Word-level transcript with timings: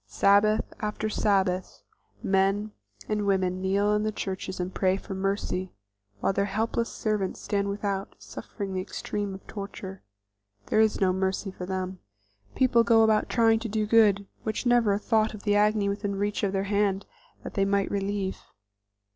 Sabbath 0.07 0.73
after 0.79 1.09
Sabbath 1.11 1.83
men 2.23 2.71
and 3.07 3.27
women 3.27 3.61
kneel 3.61 3.93
in 3.93 4.01
the 4.01 4.11
churches 4.11 4.59
and 4.59 4.73
pray 4.73 4.97
for 4.97 5.13
mercy, 5.13 5.73
while 6.21 6.33
their 6.33 6.45
helpless 6.45 6.89
servants 6.91 7.39
stand 7.39 7.69
without, 7.69 8.15
suffering 8.17 8.73
the 8.73 8.81
extreme 8.81 9.35
of 9.35 9.45
torture. 9.45 10.01
There 10.65 10.79
is 10.79 10.99
no 10.99 11.13
mercy 11.13 11.51
for 11.51 11.67
them. 11.67 11.99
People 12.55 12.83
go 12.83 13.03
about 13.03 13.29
trying 13.29 13.59
to 13.59 13.69
do 13.69 13.85
good, 13.85 14.25
with 14.43 14.65
never 14.65 14.91
a 14.93 14.97
thought 14.97 15.35
of 15.35 15.43
the 15.43 15.55
agony 15.55 15.87
within 15.87 16.15
reach 16.15 16.41
of 16.41 16.51
their 16.51 16.63
hand 16.63 17.05
that 17.43 17.53
they 17.53 17.63
might 17.63 17.91
relieve. 17.91 18.39